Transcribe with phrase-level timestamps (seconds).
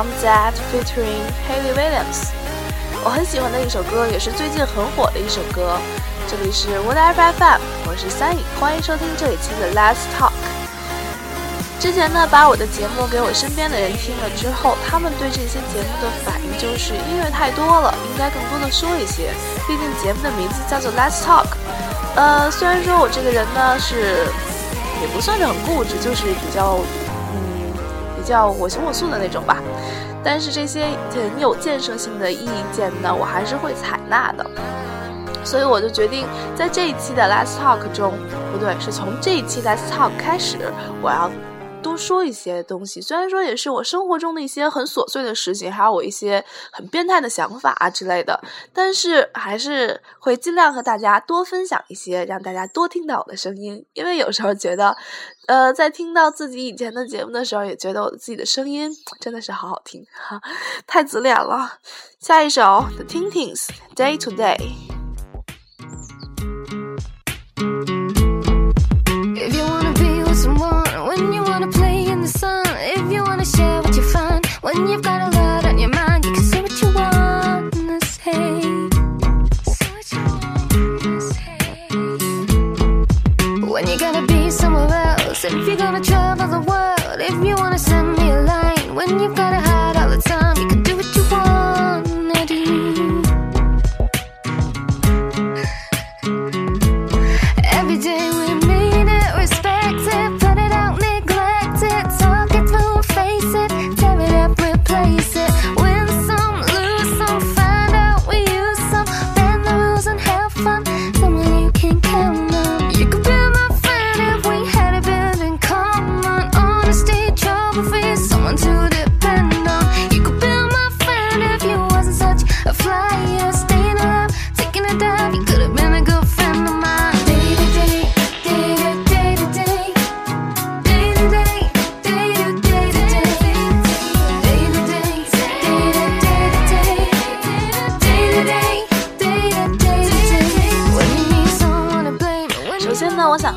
[0.00, 2.30] i'm That featuring Haley Williams。
[3.04, 5.76] 我很喜欢的一首歌，也是最近很火的一首歌。
[6.26, 10.32] 这里是 Whatever FM，我是三影，欢迎收听这一期的 Let's Talk。
[11.78, 19.34] 之前呢，把我的节目给我身边的人听了之后，他们对这些节目的反应就是音乐太多了，应该更多的说一些。
[19.68, 21.44] 毕竟节目的名字叫做 Let's Talk。
[22.16, 24.24] 呃，虽然说我这个人呢是
[25.02, 26.80] 也不算是很固执，就是比较
[28.20, 29.56] 比较我行我素的那种吧。
[30.22, 34.46] 但是这些很有建设性的意见呢，我还是会采纳的。
[35.42, 38.12] 所以我就决定在这一期的 Let's Talk 中，
[38.52, 40.58] 不对，是从这一期 Let's Talk 开始，
[41.00, 41.30] 我要
[41.82, 43.00] 多说一些东西。
[43.00, 48.40] 虽然说也是我生活中的一些很琐碎的事情，还有我一些很变态的想法啊之类的，
[48.72, 53.84] 但是还是会尽量和大家多分享一些，让大家多听到我的声音。
[53.94, 54.96] 因为有时候觉得，
[55.46, 60.40] 呃，在听到自己以前的节目的时候，也觉得我自己的声音真的是好好听，哈，
[60.86, 61.78] 太自恋了。
[62.20, 64.99] 下一首 The Tintins Day to Day。
[74.72, 75.02] Он не в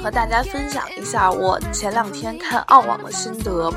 [0.04, 3.74] 和大家分享一下我前两天看澳网的心得。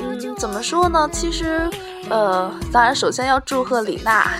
[0.00, 1.08] 嗯，怎么说呢？
[1.12, 1.68] 其实，
[2.08, 4.30] 呃，当然首先要祝贺李娜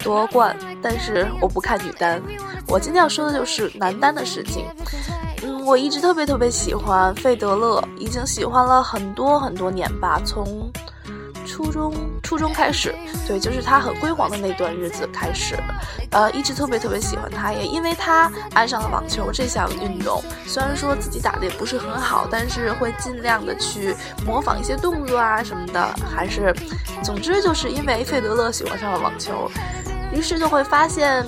[0.00, 2.20] 夺冠，但是我不看女单。
[2.68, 4.66] 我今天要说的就是男单的事情。
[5.42, 10.70] 嗯，我一直特别特别喜欢费德勒，已经喜欢了很多很多年吧，从
[11.56, 12.94] 初中初中开始，
[13.26, 15.56] 对，就是他很辉煌的那段日子开始，
[16.10, 20.22] 呃，一直特别特别喜欢他，也因为他爱上了网球这项运动。
[20.44, 26.54] 虽然说自己打的也不是很好，但是会尽量的去模仿一些动作啊什么的，还是，
[27.02, 29.50] 总之就是因为费德勒喜欢上了网球，
[30.12, 31.24] 于是就会发现。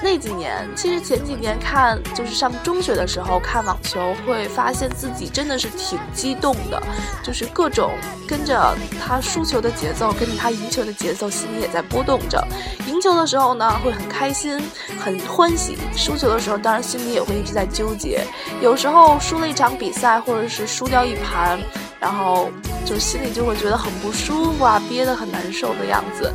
[0.00, 6.80] 那几年，其实前几年看，就是上中学的时候看网球，会发现自己真的是挺激动的，
[7.22, 7.90] 就是各种
[8.26, 12.42] 跟着他输球的节奏，跟着他赢球的节奏，心里也在波动着。
[12.86, 14.60] 赢球的时候呢，会很开心，
[14.98, 18.24] 很欢喜；输球的时候，当然心里也会一直在纠结。
[18.62, 21.58] 有时候输了一场比赛，或者是输掉一盘，
[21.98, 22.48] 然后
[22.84, 26.32] 就心里就会觉得很不舒服啊，憋得很难受的样子。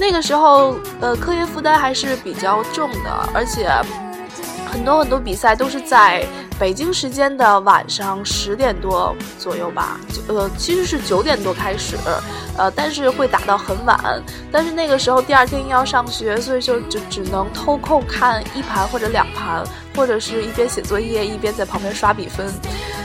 [0.00, 3.68] 那个时候，呃，课业负担还是比较重的，而且
[4.72, 6.24] 很多很多比赛都是在
[6.58, 11.98] 北京时间的晚上十点多左右吧，就呃，其实是九点多开始，
[12.56, 14.00] 呃，但是会打到很晚。
[14.50, 19.62] 但是那个时候第二天要上学，所以就就只能偷空看一盘或者两盘，
[19.94, 22.50] 或者是一边写作业一边在旁边刷比分。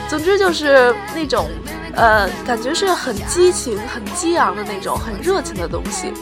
[0.07, 1.49] 总之就是那种，
[1.93, 6.13] 呃，感觉是很激情、很激昂的那种，很热情的东西。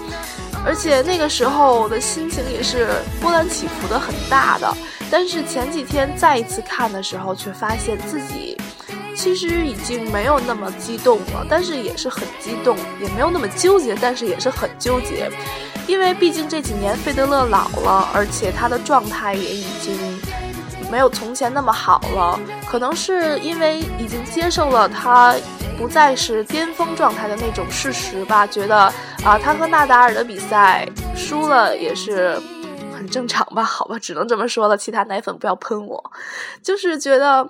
[0.66, 2.88] 而且那个时候的心情也是
[3.22, 4.78] 波澜起伏的很大的，
[5.12, 8.58] 但是前几天再一次看的时候，却发现自己
[9.16, 15.30] 其实已经没有那么激动了，但是也是很激动，也没有那么纠结，但是也是很纠结，
[15.86, 19.98] 因为毕竟这几年费德勒老了，而且他的状态也已经
[20.94, 25.36] 没有从前那么好了，可能是因为已经接受了他。
[25.76, 28.46] 不再是巅峰状态的那种事实吧？
[28.46, 28.78] 觉得
[29.26, 32.40] 啊，他和纳达尔的比赛输了也是
[32.96, 33.64] 很正常吧？
[33.64, 34.78] 好吧，只能这么说了。
[34.78, 36.12] 其他奶粉不要喷我，
[36.62, 37.50] 就是觉得。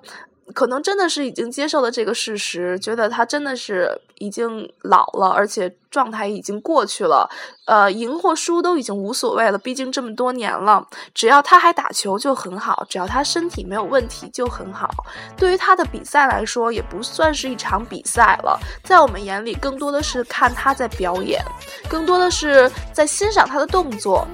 [0.53, 3.89] 可能真的是已经接受了这个事实，觉得他真的是
[4.19, 7.29] 已经老了，而且状态已经过去了。
[7.65, 14.89] 呃，赢或输都已经无所谓了，毕竟这么多年了，只要他还打球就很好，只要他身体没有问题就很好。
[15.35, 21.43] 对于他的比赛来说，也不算是一场比赛了，在我们眼里，更多的是看他在表演，
[21.89, 24.27] 更多的是在欣赏他的动作，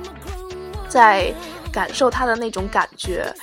[0.88, 1.33] 在
[1.71, 3.33] 感受他的那种感觉。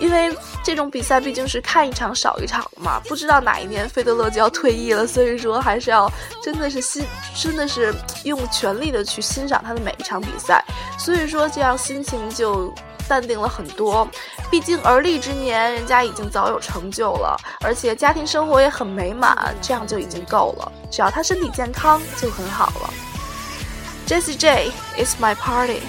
[0.00, 6.10] 因为这种比赛毕竟是看一场少一场嘛，不知道哪一年费德勒就要退役了，所以说还是要
[6.42, 7.04] 真的是心，
[7.36, 7.94] 真的是
[8.24, 10.64] 用全力的去欣赏他的每一场比赛，
[10.98, 12.72] 所以说这样心情就
[13.06, 14.08] 淡定了很多。
[14.50, 20.72] 毕竟而立之年，人家已经早有成就了，而且家庭生活也很美满，这样就已经够了。
[20.90, 22.90] 只要他身体健康就很好了。
[24.06, 25.82] Jessie J is my party。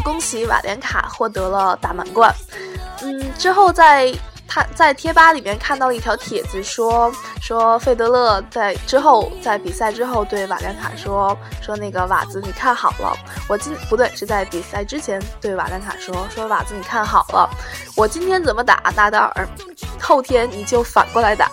[0.00, 2.34] 恭喜瓦连卡获得了大满贯。
[3.02, 4.12] 嗯，之后在
[4.48, 13.12] 他在贴吧里面看到了一条帖子，说说费德勒在之后在比赛之后对瓦连卡说说那个瓦子你看好了，
[13.48, 17.50] 我今不对是在比赛之前对瓦连卡说说瓦子你看好了，
[17.96, 19.48] 我今天怎么打纳达尔，
[20.00, 21.50] 后天你就反过来打，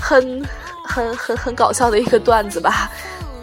[0.00, 0.44] 很
[0.84, 2.90] 很很很搞笑的一个段子吧。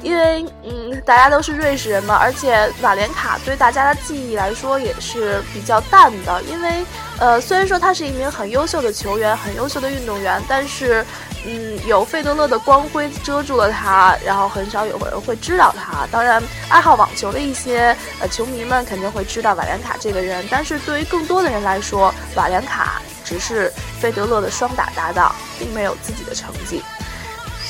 [0.01, 6.41] 因为，嗯，大家都是瑞士人嘛，而且瓦连卡对大家的记忆来说也是比较淡的。
[6.43, 6.83] 因为，
[7.19, 11.05] 呃，虽然说他是一名很优秀的球员、很优秀的运动员，但是，
[11.45, 16.07] 嗯，有费德勒的光辉遮住了他，然后很少有人会知道他。
[16.11, 26.81] 当然，爱好网球的一些呃球迷们肯定会知道瓦连卡这个人，但是对于更多的人来说，瓦连卡只是费德勒的双打搭档，并没有自己的成绩。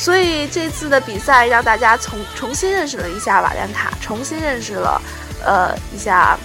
[0.02, 5.00] 所以这次的比赛让大家重重新认识了一下瓦连卡，重新认识了，
[5.46, 6.36] 呃，一下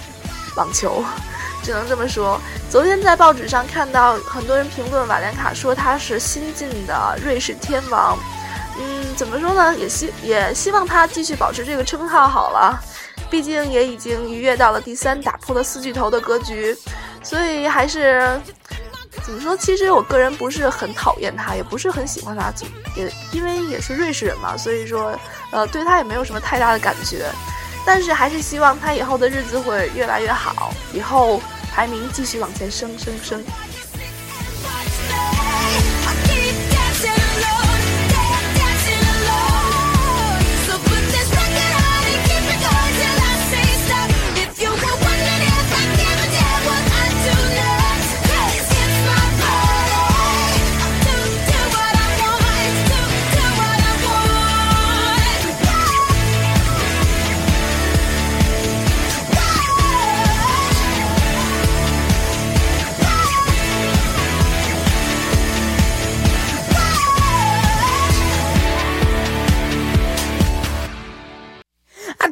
[0.55, 1.03] 网球，
[1.65, 2.39] 只能这么说。
[2.69, 8.15] 昨天在报纸上看到很多人评论瓦连卡，说他是新晋的瑞士天王。
[8.77, 9.75] 嗯，怎么说呢？
[9.75, 12.79] 也希也希望他继续保持这个称号好了，
[13.27, 16.77] 毕竟也已经逾越到了第三，打破了四巨头的格局，
[17.23, 18.39] 所以还是。
[19.23, 19.55] 怎么说？
[19.57, 22.53] 其实我个人不是很讨厌他，也不是很喜欢他，
[22.95, 25.17] 也因为也是瑞士人嘛，所以说，
[25.51, 27.29] 呃，对他也没有什么太大的感觉。
[27.85, 33.43] 但是还是希望他以后的日子会越来越好，以后排名继续往前升升升。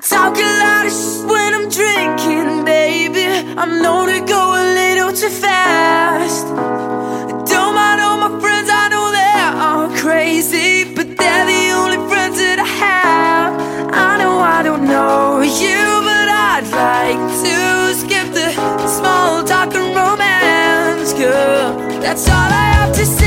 [0.09, 3.25] Talk a lot of shit when I'm drinking, baby.
[3.57, 6.45] I'm known to go a little too fast.
[7.51, 12.38] Don't mind all my friends, I know they're all crazy, but they're the only friends
[12.38, 13.53] that I have.
[13.93, 17.55] I know I don't know you, but I'd like to
[18.01, 18.50] skip the
[18.88, 21.74] small talk and romance, girl.
[22.01, 23.25] That's all I have to say,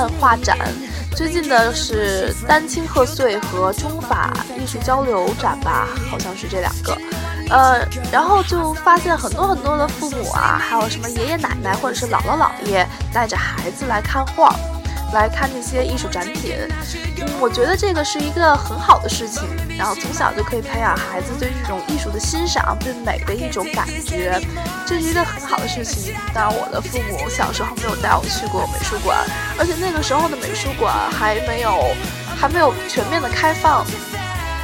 [0.00, 0.56] 漫画展，
[1.14, 6.96] 最近的是丹青贺岁和中法艺术交流展吧，好像是这两个。
[7.50, 14.54] 呃，然后就发现很多很多的父母啊，还有什么爷爷奶奶或者是姥姥姥爷带着孩子来看画，
[15.12, 16.56] 来看这些艺术展品。
[17.20, 19.42] 嗯，我觉得这个是一个很好的事情，
[19.76, 24.40] 然后从小就可以培养孩子对这种艺术的欣赏，对美的一种感觉，
[24.86, 26.14] 这是一个很好的事情。
[26.32, 29.18] 当然，我的父母小时候没有带我去过美术馆，
[29.58, 31.94] 而且那个时候的美术馆还没有
[32.38, 33.84] 还没有全面的开放，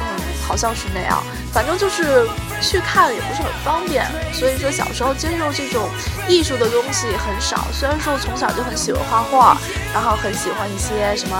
[0.01, 0.05] 嗯，
[0.47, 1.21] 好像是那样。
[1.53, 2.27] 反正就是
[2.61, 5.89] 去看也不是很方便，所以说小时候接受这种
[6.27, 7.67] 艺术的东西很少。
[7.71, 9.57] 虽然说我从小就很喜欢画画，
[9.93, 11.35] 然后很喜欢一些什么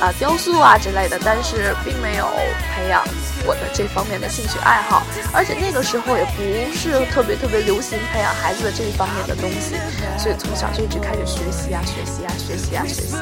[0.00, 2.26] 啊、雕塑啊之类的，但是并没有
[2.74, 3.02] 培养
[3.46, 5.02] 我的这方面的兴趣爱好。
[5.32, 6.42] 而且那个时候也不
[6.74, 9.76] 是特别特别流行培养孩子的这一方面的东西，
[10.18, 13.16] 所以从小就一直开始学习啊学习啊学习啊学习。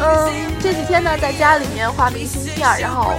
[0.00, 3.14] 嗯，这几天呢，在家里面画明信片儿，然后，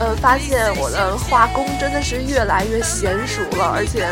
[0.00, 3.72] 呃，发现我的画工真的是越来越娴熟了。
[3.74, 4.06] 而且，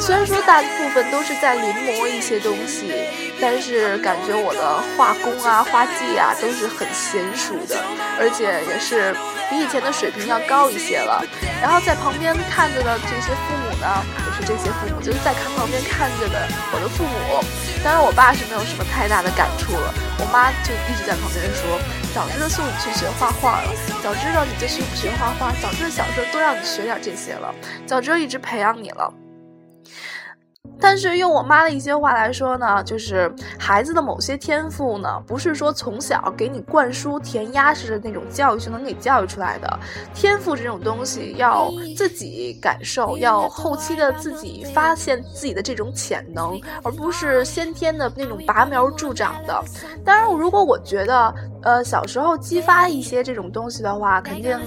[0.00, 2.92] 虽然说大部分都是在临摹一些东西，
[3.40, 7.82] 但是感觉我的画工啊、画技啊都是很娴熟的，
[8.20, 9.12] 而且也是
[9.50, 11.24] 比以前的水平要高一些了。
[11.60, 17.42] 然后在旁边看着的这些父母啊，就是这些父母，就是在看旁边看着的我的父母。
[17.84, 21.78] 当然，我爸是没有什么太大的感触了，我妈就一直在旁边说
[22.14, 23.68] ：“早知道送你去学画画了，
[24.02, 27.52] 早知道你就学学画画，早知道小时候多让你学点这些了，
[27.84, 29.12] 早知道一直培养你了。”
[30.82, 39.78] 但是用我妈的一些话来说呢，就是孩子的某些天赋呢，不是说从小给你灌输填鸭式的那种教育就能给教育出来的。
[40.12, 49.62] 天赋这种东西要自己感受，要后期的自己发现自己的这种潜能，而不是先天的那种拔苗助长的。
[50.04, 54.58] 当然，如果我觉得，呃，小时候激发一些这种东西的话，肯定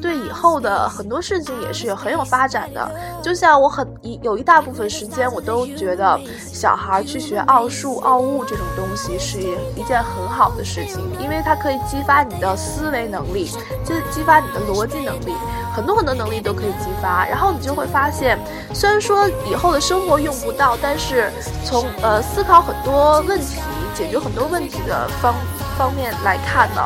[0.00, 2.90] 对以后的很多事情也是很有发展的。
[3.22, 6.20] 就像我很一有一大部分时间，我都都觉得
[6.52, 9.40] 小孩去学奥数、奥物这种东西是
[9.74, 13.50] 一件很好的事情，因为它可以激发你的思维能力，
[13.84, 15.34] 就是激发你的逻辑能力，
[15.74, 17.26] 很多很多能力都可以激发。
[17.26, 18.38] 然后你就会发现，
[18.74, 21.30] 虽然说以后的生活用不到，但是
[21.64, 23.56] 从呃思考很多问题、
[23.94, 25.34] 解决很多问题的方
[25.78, 26.82] 方面来看呢，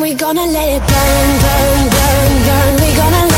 [0.02, 2.76] we gonna let it burn, burn, burn, burn.
[2.82, 3.29] We gonna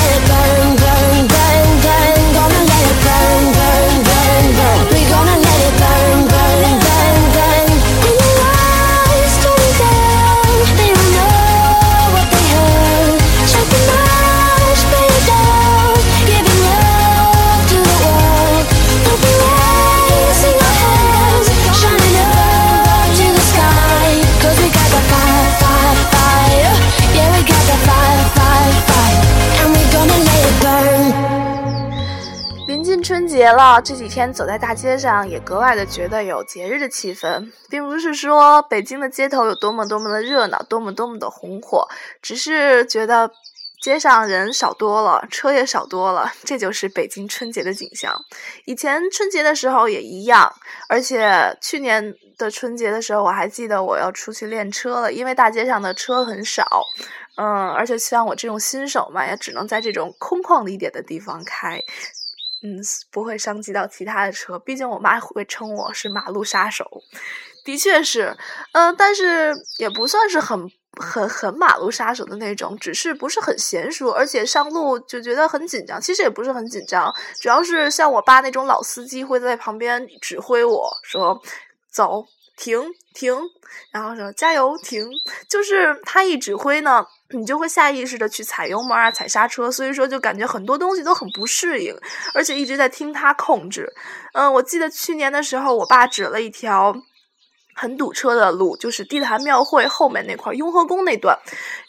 [33.41, 41.87] 节了，这几天走在大街上，也格外的觉得有节日的气氛，并不是说北京的街头有多么多么的热闹，多么多么的红火，
[42.21, 43.31] 只是觉得
[43.81, 48.15] 街上人少多了，车也少多了，这就是北京春节的景象。
[48.65, 50.53] 以前春节的时候也一样，
[50.87, 56.83] 而且去年的春节的时候，我还记得我要出去练车了，因为大街上的车很少。
[57.37, 61.81] 嗯，而且像我这种新手嘛，也只能在这种空旷一点的地方开，
[62.63, 62.79] 嗯，
[63.11, 64.59] 不会伤及到其他的车。
[64.59, 66.85] 毕竟我妈会称我是马路杀手，
[67.65, 68.37] 的确是，
[68.73, 70.69] 嗯、但是也不算是很
[70.99, 75.99] 很很马路杀手的那种，只是不是很娴熟，而且上路就觉得很紧张。
[75.99, 81.41] 其实也不是很紧张，主要是像我爸那种老司机会在旁边指挥我说
[81.89, 82.25] 走。
[82.57, 82.79] 停
[83.13, 83.35] 停，
[83.91, 85.07] 然后说加油停，
[85.49, 91.95] 就是他一指挥呢，你就会下意识的去踩油门啊、踩刹车，所以说就感觉很多东西都很不适应，
[92.35, 93.91] 而且一直在听他控制。
[94.33, 96.95] 嗯，我记得去年的时候，我爸指了一条
[97.73, 101.37] 很堵车的路，就是地坛庙会后面那块雍和宫那段，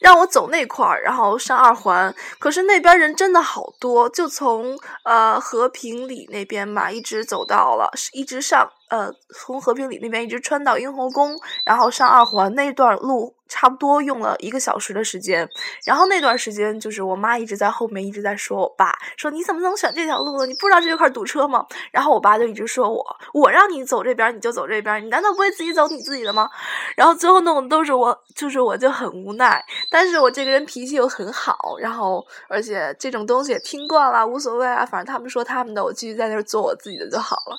[0.01, 2.15] 让我走那块儿，然后上二环。
[2.39, 13.35] 可是那边人真的好多，就从呃和平里那边嘛，一直走到了，一直上呃从和平里那边一直穿到雍和宫，然后上二环那段路。
[13.53, 15.47] 差不多用了一个小时的时间，
[15.85, 20.47] 然后那段时间就是我妈一直在后面一直在说我爸，说你怎么能选这条路呢？
[20.47, 21.67] 你不知道这块堵车吗？
[21.91, 26.49] 然后我爸就一直说我，我让你走这边你就走这边，你难道不会自己走你自己的吗？
[26.97, 37.57] 然后最后弄的都是我，就是我就很无奈，但是我这个人脾气又很好，然后而且这种东西也听惯了，无所谓啊，反正他们说他们的，我继续在那儿做我自己的就好了。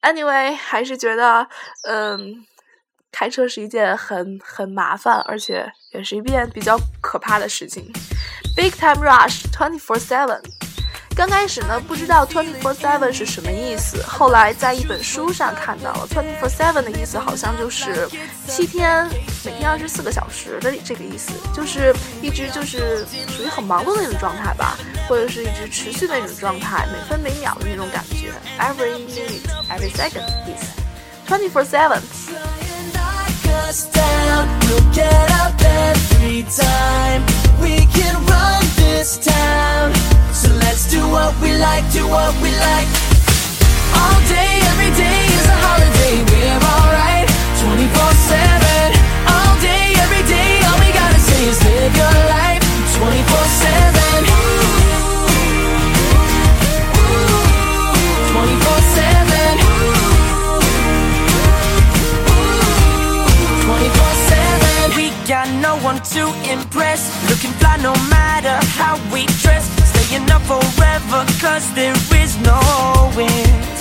[0.00, 1.46] Anyway，还是觉得，
[1.86, 2.46] 嗯。
[3.12, 7.92] 开车是一件很很麻烦，而且也是一件比较可怕的事情。
[8.56, 10.40] Big time rush, twenty four seven。
[11.14, 18.08] 刚开始呢，不知道 twenty four seven 是什么意思，后来在一本书上看到了 twenty four seven 的意思，好像就是
[18.48, 19.06] 七天，
[19.44, 24.78] 每天二十四个小时的这个意思，就是一直就是属于很忙碌的那种状态吧。
[25.08, 30.64] 或者是一直持续的那种状态，每分每秒的那种感觉，every minute, every second is
[31.28, 32.00] twenty four seven。
[33.72, 37.22] We'll get up every time.
[37.58, 39.94] We can run this town.
[40.34, 42.88] So let's do what we like, do what we like.
[43.96, 46.16] All day, every day is a holiday.
[46.20, 46.81] We're alright,
[67.62, 69.64] fly no matter how we dress.
[69.90, 72.58] Staying up forever cause there is no
[73.16, 73.74] end.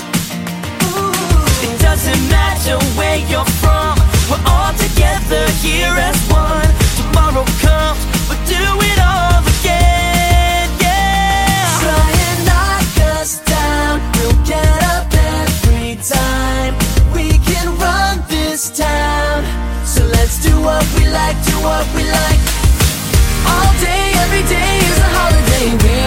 [1.65, 3.95] It doesn't matter where you're from.
[4.29, 6.71] We're all together here as one.
[6.99, 11.65] Tomorrow comes, we'll do it all again, yeah.
[11.83, 16.73] Try and knock us down We'll get up every time.
[17.15, 19.39] We can run this town.
[19.85, 22.50] So let's do what we like, do what we like
[23.45, 26.00] All day, every day is a holiday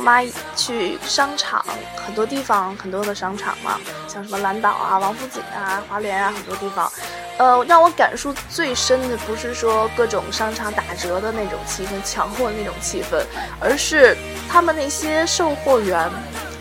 [0.00, 0.22] 妈
[0.56, 1.64] 去商场，
[2.04, 6.90] 很多地方，很多的商场嘛，像什么蓝岛啊、王府井啊、华联啊，很多地方。
[7.38, 13.24] 呃，让我感触最深的不是说各种商场打折的那种气氛、抢货的那种气氛，
[13.58, 14.14] 而是
[14.46, 16.10] 他们那些售货员，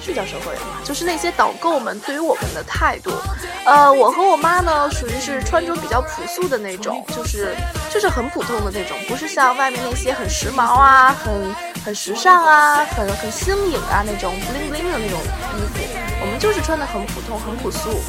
[0.01, 0.67] 是叫售货员吗？
[0.81, 3.11] 就是那些导购们对于我们的态度。
[3.65, 7.53] 呃，我和我妈呢，属于是穿着比较朴素的那种，就是
[7.91, 15.19] 就是很普通的那种，不是像外面那些很时髦啊、很很时尚啊、很很新颖啊那种 bling bling 的那种
[15.57, 15.79] 衣服。
[16.21, 18.01] 我们就是穿的很普通、很朴素。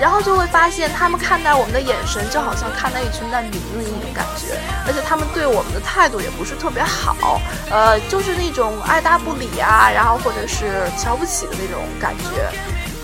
[0.00, 7.38] 然后就会发现，他们看待我们的眼神就好像看待一群难民的一种感觉，而且他们对我们的态度也不是特别好，
[7.70, 12.50] 呃，就是那种爱答不理啊，然后或者是瞧不起的那种感觉。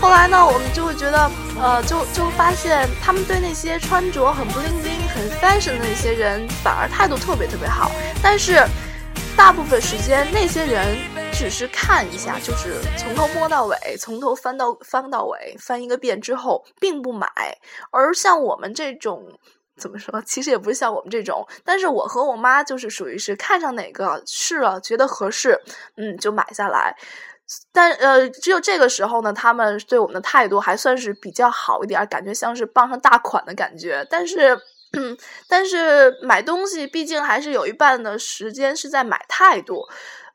[0.01, 1.29] 后来呢，我们就会觉得，
[1.61, 7.91] 呃，就就发现他们对那些穿着很 bling bling、很 fashion 的那些人，反而态度特别特别好，
[8.23, 8.65] 但是。
[9.37, 10.97] 大部分时间，那些人
[11.31, 17.29] 只是看一下，就是从头摸到尾，从头翻到翻到尾，翻一个遍之后，并不买。
[17.91, 19.23] 而像我们这种，
[19.79, 20.19] 怎么说？
[20.23, 25.57] 其实也不是像我们这种，但是我和我妈就是属于是看上哪个试了，觉得合适，
[25.97, 26.95] 嗯，就买下来。
[27.71, 34.05] 但呃，只有这个时候呢，他们对我们的态度还算是比较好一点，感觉像是傍上大款的感觉。
[34.09, 34.59] 但是。
[34.93, 35.17] 嗯，
[35.49, 39.81] 但是买东西毕竟还是有一半的时间是在买态度，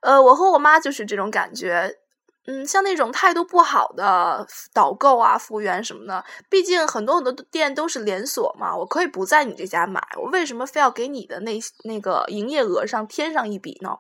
[0.01, 1.99] 呃，我和我妈就是这种感觉。
[2.47, 13.97] 嗯，像那种态度不好的导购啊、服务员什么的，毕竟很多很多店都是连锁嘛，我可以不在你这家买，我为什么非要给你的那那个营业额上添上一笔呢？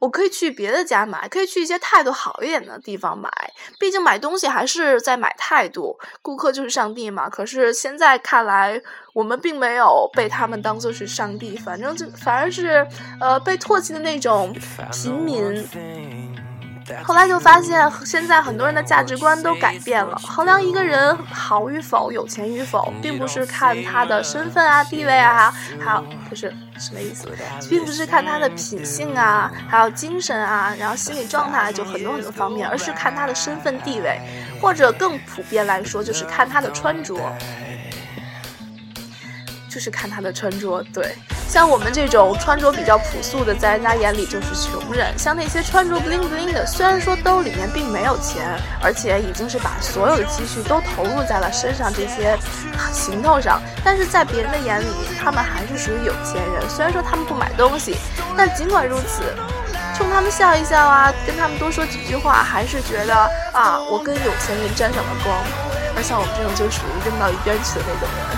[0.00, 3.30] 我可以去别的家买，可以去一些态度好一点的地方买。
[3.80, 7.28] 毕竟买东西还是在买态度，顾客就是上帝嘛。
[7.30, 8.80] 可是现在看来，
[9.14, 12.86] 我们并没有被他们当做是上帝，反正就反而是
[13.20, 14.54] 呃被唾弃的那种
[14.92, 16.47] 平民。
[17.04, 20.16] 后来就发现，现在很多人的价值观都改变了。
[20.16, 27.28] 衡量一个人好与否、有钱与否，并不是看他的身份啊、地位啊，还有不是什么意思，
[27.68, 34.20] 并不是看他的品性啊，还有精神啊，然后心理状态，就很多很多方面，而是看他的身份地位，
[34.60, 37.16] 或者更普遍来说，就是看他的穿着。
[39.68, 41.14] 就是看他的穿着，对，
[41.48, 45.12] 像我们这种穿着比较朴素的，在人家眼里就是穷人。
[45.18, 52.36] 像那些穿着 bling bling 的，虽然说兜里面并没有钱，而且已经是把所有的积蓄都投入在了身上这些
[52.92, 54.86] 行头上，但是在别人的眼里，
[55.22, 56.68] 他们还是属于有钱人。
[56.68, 57.96] 虽然说他们不买东西，
[58.36, 59.22] 但尽管如此，
[59.96, 63.14] 冲他们笑一笑啊，跟他们多说几句话，还是觉得
[63.52, 65.36] 啊，我跟有钱人沾上了光。
[65.96, 68.37] 而像我们这种就属于扔到一边去的那种人。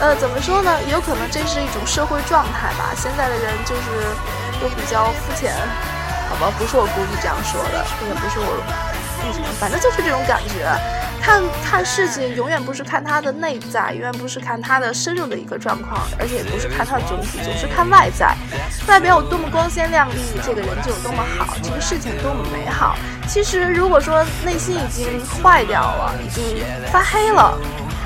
[0.00, 0.70] 呃，怎么说呢？
[0.90, 2.90] 有可能这是一种社会状态吧。
[2.96, 3.82] 现在的人就是
[4.58, 5.52] 都比较肤浅，
[6.28, 6.50] 好吧？
[6.58, 8.56] 不是我故意这样说的，也不是我
[9.26, 10.66] 为什么，反正就是这种感觉。
[11.22, 18.34] 看看事情永远不是看他的内在，永远不是看他的深入的一个状况，而且也不是看他的总体，总是看外在。
[18.88, 22.96] 外表有多么光鲜亮丽，这个人就有多么好，这个事情多么美好。
[23.28, 27.52] 其实如果说内心已经坏掉了，已经发黑了。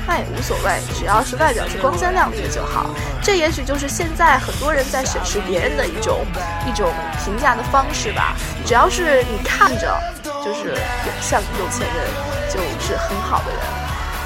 [0.07, 2.85] 那也无所谓，只要是外表是光鲜亮丽的就好。
[3.21, 6.25] 这也许就是现在很多人在审视别人的一种
[6.67, 6.91] 一种
[7.23, 8.35] 评价的方式吧。
[8.65, 9.99] 只要是你看着
[10.43, 10.77] 就是
[11.21, 12.07] 像有钱人，
[12.49, 13.59] 就是很好的人。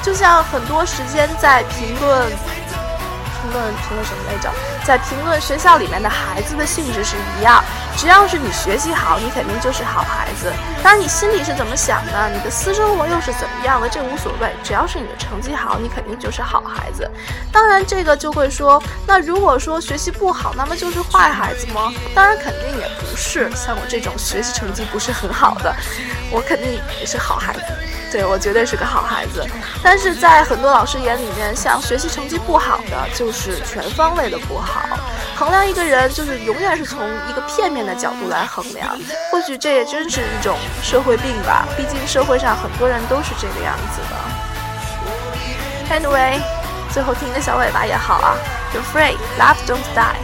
[0.03, 4.51] 就像很多时间在评论评论评论什么来着？
[4.89, 7.63] 在评论学校里面的孩子的性质是一样。
[7.95, 10.51] 只要是你学习好，你肯定就是好孩子。
[10.81, 14.51] 当然，你心里是怎么想的，你的私生活又是怎么样的，这无所谓。
[14.63, 17.07] 只要是你的成绩好，你肯定就是好孩子。
[17.51, 21.93] 当然，这个就会说，那如果说学习不好，那么就是坏孩子吗？
[22.15, 23.47] 当然，肯定也不是。
[23.51, 25.71] 像我这种学习成绩不是很好的，
[26.31, 27.61] 我肯定也是好孩子。
[28.11, 29.45] 对我绝对是个好孩子。
[29.83, 34.78] 但是在很多老师眼里面，像学习成绩不好的，就是全方位的不好。
[35.35, 38.97] 衡量一个人，就是永远是从一个片面的角度来衡量。
[39.31, 41.65] 或许这也真是一种社会病吧。
[41.77, 44.15] 毕竟社会上很多人都是这个样子的。
[45.95, 46.39] Anyway，
[46.93, 48.35] 最后听个小尾巴也好啊。
[48.73, 50.17] You're free, love don't die.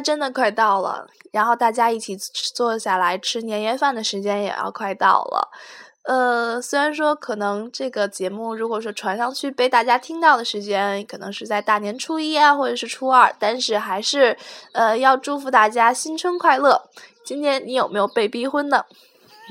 [0.00, 5.50] 真的快到了，然后大家一起坐下来吃年夜饭的时间也要快到了。
[6.02, 14.36] 呃，虽然说可能这个节目如果说传上去被大家听到的时间，可能是在大年初一啊，或者是初二，但是还是
[14.72, 16.88] 呃要祝福大家新春快乐。
[17.24, 18.84] 今年你有没有被逼婚呢？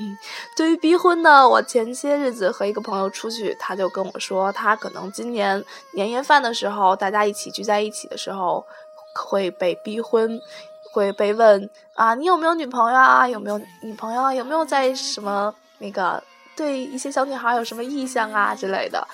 [0.56, 8.64] 对于逼婚呢，我前些日子和一个朋友出去，他就跟我说，他可能今年年夜饭的时候，大家一起聚在一起的时候，
[9.14, 10.40] 会被逼婚，
[10.92, 13.28] 会被问啊，你有没有女朋友啊？
[13.28, 14.34] 有没有女朋友啊？
[14.34, 16.22] 有没有在什么那个
[16.56, 19.06] 对一些小女孩有什么意向啊之类的？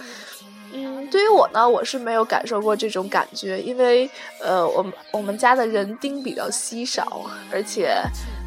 [0.72, 4.10] 嗯，对于我呢，我是没有感受过这种感觉，因为
[4.42, 8.02] 呃，我们我们家的人丁比较稀少，而且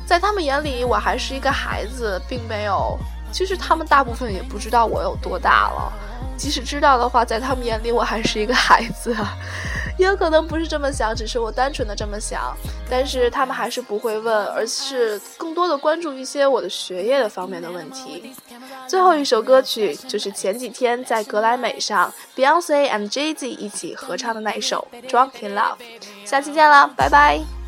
[0.06, 2.98] 在他们眼里我还是一个孩子，并没有。
[3.32, 5.94] 其实他们大部分也不知道我有多大了，
[6.40, 9.14] 即使知道的话，在他们眼里我还是一个孩子。
[10.00, 12.56] 也有可能不是这么想，只是我单纯的这么想。
[12.90, 18.34] 但是他们还是不会问，而是更多的关注一些我的学业的方面的问题。
[18.88, 25.76] 最后一首歌曲就是前几天在格莱美上 Beyonce and Jay Z 一起合唱的那一首《Drunk in Love》。
[26.26, 27.59] 下期见了，拜拜。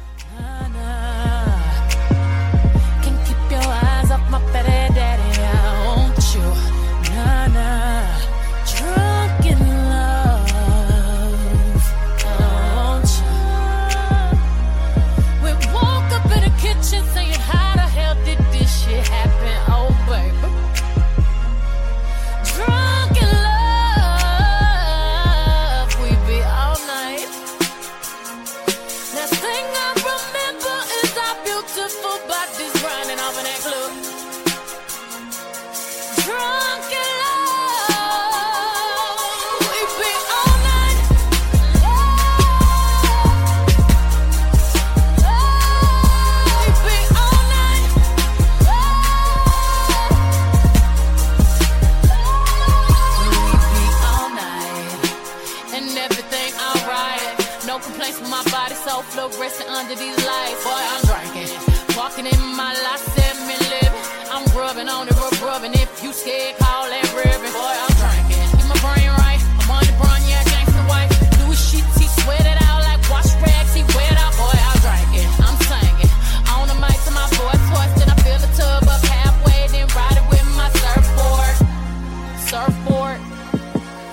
[83.01, 83.31] Surfboard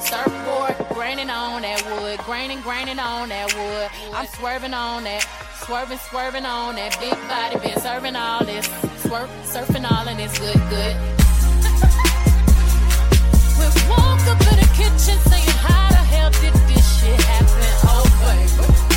[0.00, 4.14] surfboard, graining on that wood, graining, graining on that wood.
[4.14, 5.26] I'm swerving on that,
[5.64, 8.66] swerving, swerving on that big body, been serving all this,
[9.02, 10.96] swerve, surfing all and it's good, good.
[13.58, 17.68] we woke up in the kitchen saying, How the hell did this shit happen?
[17.84, 18.87] Oh, baby.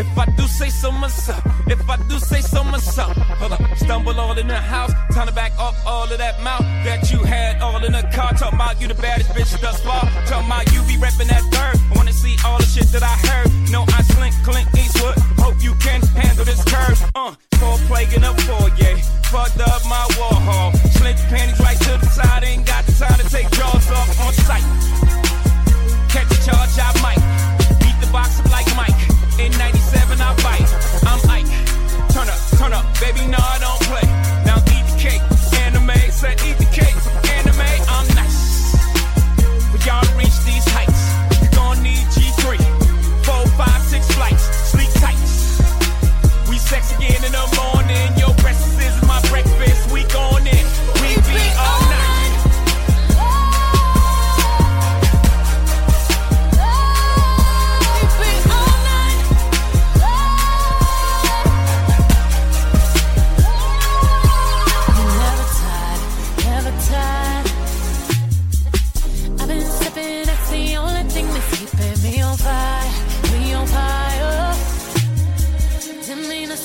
[0.00, 1.44] If I do say so myself.
[1.66, 3.14] If I do say so myself.
[3.40, 3.60] Hold up.
[3.76, 4.92] Stumble all in the house.
[5.12, 8.32] Time to back up all of that mouth that you had all in the car.
[8.32, 10.00] Talking about you the baddest bitch thus far.
[10.24, 11.76] Talking about you be repping that third.
[11.76, 13.52] I wanna see all the shit that I heard.
[13.70, 15.18] No, I slink, Clint Eastwood.
[15.36, 16.98] Hope you can handle this curve.
[17.14, 18.96] Uh, four plague in a foyer.
[19.28, 20.72] Fucked up my wall hall.
[20.96, 22.42] Slink panties right to the side.
[22.42, 24.64] Ain't got the time to take jaws off on sight.
[26.08, 27.20] Catch a charge, I might.
[27.84, 28.96] Beat the box up like Mike.
[29.40, 29.79] In 97,
[30.30, 30.70] I bite.
[31.10, 31.50] I'm Ike.
[32.14, 32.86] Turn up, turn up.
[33.00, 34.06] Baby, no, I don't play.
[34.46, 34.89] Now eat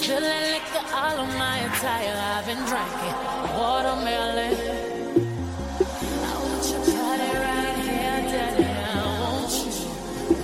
[0.02, 2.18] Didn't mean to spill that liquor all on my attire.
[2.36, 3.16] I've been drinking
[3.58, 4.56] watermelon.
[6.24, 6.82] I want your
[7.40, 8.66] right here, daddy.
[8.66, 9.72] I want you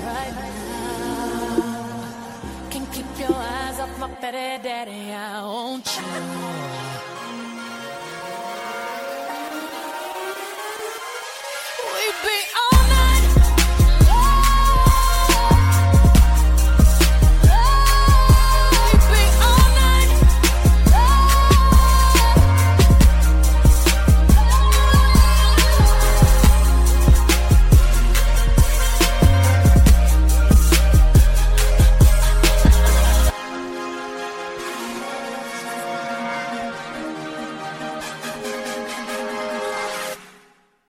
[0.06, 0.36] right
[0.70, 2.00] now.
[2.70, 5.12] Can't keep your eyes off my fatty daddy.
[5.12, 7.01] I want you.